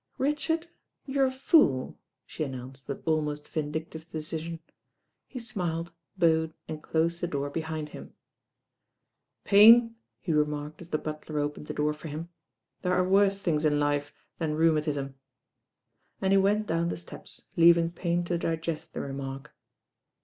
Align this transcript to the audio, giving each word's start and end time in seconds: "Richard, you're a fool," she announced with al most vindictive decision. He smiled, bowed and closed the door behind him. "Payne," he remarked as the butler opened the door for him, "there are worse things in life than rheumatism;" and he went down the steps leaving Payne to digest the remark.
"Richard, 0.17 0.67
you're 1.05 1.27
a 1.27 1.31
fool," 1.31 1.99
she 2.25 2.43
announced 2.43 2.87
with 2.87 3.07
al 3.07 3.21
most 3.21 3.47
vindictive 3.47 4.09
decision. 4.09 4.59
He 5.27 5.37
smiled, 5.37 5.91
bowed 6.17 6.55
and 6.67 6.81
closed 6.81 7.21
the 7.21 7.27
door 7.27 7.51
behind 7.51 7.89
him. 7.89 8.15
"Payne," 9.43 9.93
he 10.19 10.33
remarked 10.33 10.81
as 10.81 10.89
the 10.89 10.97
butler 10.97 11.37
opened 11.37 11.67
the 11.67 11.75
door 11.75 11.93
for 11.93 12.07
him, 12.07 12.29
"there 12.81 12.93
are 12.95 13.07
worse 13.07 13.39
things 13.43 13.63
in 13.63 13.79
life 13.79 14.11
than 14.39 14.55
rheumatism;" 14.55 15.13
and 16.19 16.33
he 16.33 16.37
went 16.37 16.65
down 16.65 16.87
the 16.89 16.97
steps 16.97 17.43
leaving 17.55 17.91
Payne 17.91 18.23
to 18.23 18.39
digest 18.39 18.93
the 18.95 19.01
remark. 19.01 19.53